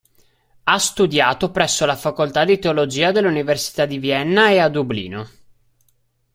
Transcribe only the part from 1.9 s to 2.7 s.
Facoltà di